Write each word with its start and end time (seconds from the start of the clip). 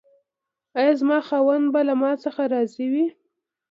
ایا 0.77 0.93
زما 0.99 1.17
خاوند 1.27 1.65
به 1.73 1.81
له 1.87 1.93
ما 2.01 2.11
څخه 2.23 2.41
راضي 2.53 2.85
وي؟ 2.93 3.07